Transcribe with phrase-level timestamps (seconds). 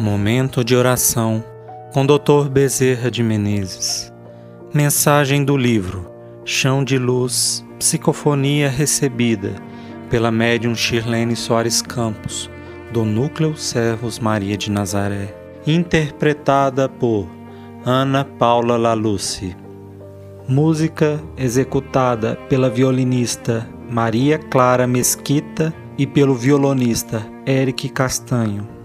[0.00, 1.44] Momento de oração
[1.92, 2.48] com Dr.
[2.50, 4.10] Bezerra de Menezes.
[4.72, 6.10] Mensagem do livro
[6.42, 9.56] Chão de Luz, Psicofonia recebida
[10.08, 12.50] pela médium Shirlene Soares Campos,
[12.90, 15.34] do Núcleo Servos Maria de Nazaré,
[15.66, 17.28] interpretada por
[17.84, 19.54] Ana Paula Laluce.
[20.48, 28.79] Música executada pela violinista Maria Clara Mesquita e pelo violonista Eric Castanho.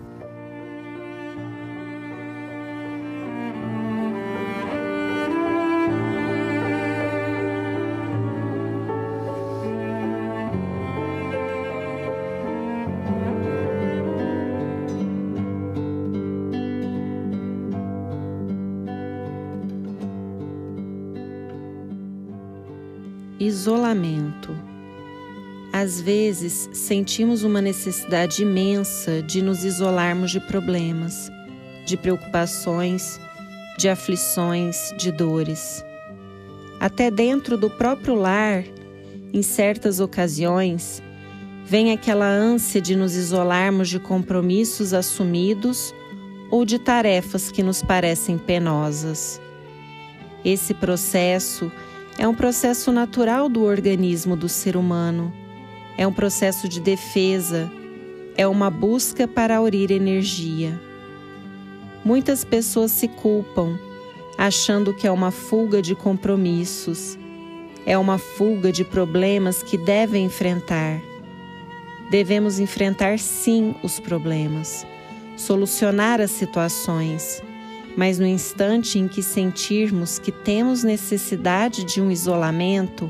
[23.38, 24.55] Isolamento.
[25.73, 31.30] Às vezes sentimos uma necessidade imensa de nos isolarmos de problemas,
[31.86, 33.19] de preocupações,
[33.77, 35.83] de aflições, de dores.
[36.80, 38.64] Até dentro do próprio lar,
[39.33, 41.03] em certas ocasiões,
[41.66, 45.94] vem aquela ânsia de nos isolarmos de compromissos assumidos
[46.49, 49.42] ou de tarefas que nos parecem penosas.
[50.45, 51.70] Esse processo
[52.17, 55.33] é um processo natural do organismo do ser humano.
[55.97, 57.71] É um processo de defesa,
[58.38, 60.80] é uma busca para aurir energia.
[62.03, 63.77] Muitas pessoas se culpam,
[64.38, 67.17] achando que é uma fuga de compromissos,
[67.86, 71.02] é uma fuga de problemas que devem enfrentar.
[72.09, 74.86] Devemos enfrentar sim os problemas,
[75.36, 77.41] solucionar as situações
[77.96, 83.10] mas no instante em que sentirmos que temos necessidade de um isolamento,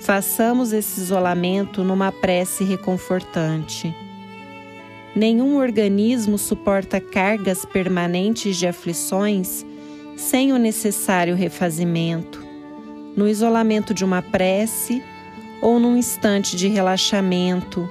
[0.00, 3.94] façamos esse isolamento numa prece reconfortante.
[5.14, 9.64] Nenhum organismo suporta cargas permanentes de aflições
[10.16, 12.42] sem o necessário refazimento.
[13.16, 15.02] No isolamento de uma prece
[15.60, 17.90] ou num instante de relaxamento,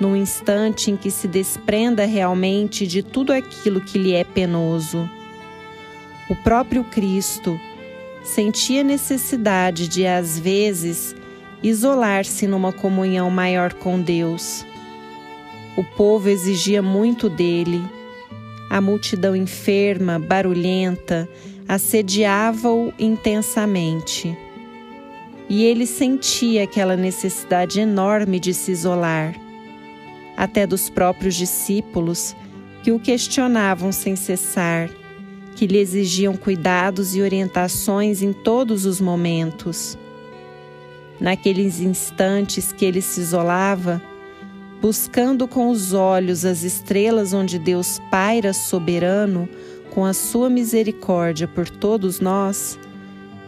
[0.00, 5.08] num instante em que se desprenda realmente de tudo aquilo que lhe é penoso
[6.30, 7.60] o próprio Cristo
[8.22, 11.12] sentia necessidade de, às vezes,
[11.60, 14.64] isolar-se numa comunhão maior com Deus.
[15.76, 17.82] O povo exigia muito dele.
[18.70, 21.28] A multidão enferma, barulhenta,
[21.66, 24.38] assediava-o intensamente.
[25.48, 29.34] E ele sentia aquela necessidade enorme de se isolar,
[30.36, 32.36] até dos próprios discípulos
[32.84, 34.88] que o questionavam sem cessar
[35.60, 39.98] que lhe exigiam cuidados e orientações em todos os momentos.
[41.20, 44.00] Naqueles instantes que ele se isolava,
[44.80, 49.46] buscando com os olhos as estrelas onde Deus paira soberano
[49.90, 52.78] com a sua misericórdia por todos nós,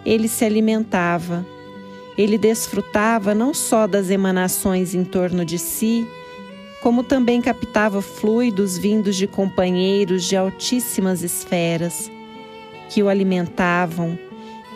[0.04, 1.46] ele se alimentava.
[2.18, 6.06] Ele desfrutava não só das emanações em torno de si,
[6.82, 12.10] como também captava fluidos vindos de companheiros de altíssimas esferas,
[12.90, 14.18] que o alimentavam,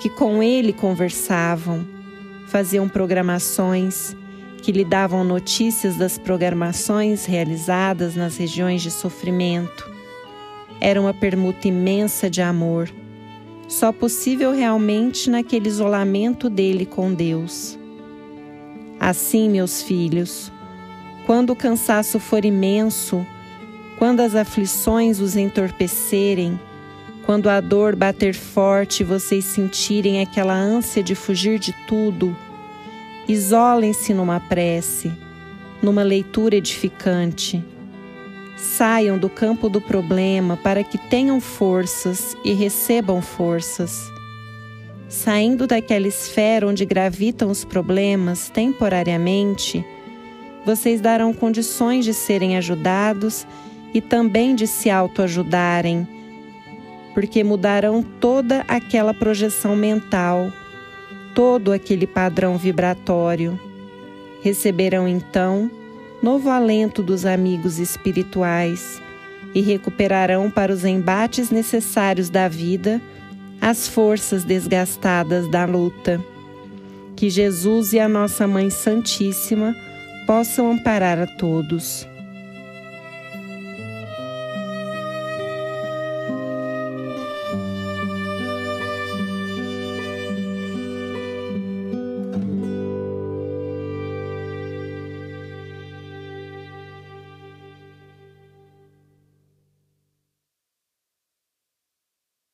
[0.00, 1.84] que com ele conversavam,
[2.46, 4.16] faziam programações,
[4.62, 9.90] que lhe davam notícias das programações realizadas nas regiões de sofrimento.
[10.80, 12.88] Era uma permuta imensa de amor,
[13.66, 17.76] só possível realmente naquele isolamento dele com Deus.
[19.00, 20.52] Assim, meus filhos,
[21.26, 23.26] quando o cansaço for imenso,
[23.98, 26.58] quando as aflições os entorpecerem,
[27.26, 32.34] quando a dor bater forte e vocês sentirem aquela ânsia de fugir de tudo,
[33.28, 35.10] isolem-se numa prece,
[35.82, 37.62] numa leitura edificante.
[38.56, 44.12] Saiam do campo do problema para que tenham forças e recebam forças.
[45.08, 49.84] Saindo daquela esfera onde gravitam os problemas temporariamente,
[50.66, 53.46] vocês darão condições de serem ajudados
[53.94, 56.06] e também de se autoajudarem,
[57.14, 60.52] porque mudarão toda aquela projeção mental,
[61.36, 63.58] todo aquele padrão vibratório.
[64.42, 65.70] Receberão então
[66.20, 69.00] novo alento dos amigos espirituais
[69.54, 73.00] e recuperarão para os embates necessários da vida
[73.60, 76.20] as forças desgastadas da luta.
[77.14, 79.74] Que Jesus e a nossa Mãe Santíssima
[80.26, 82.06] possam amparar a todos.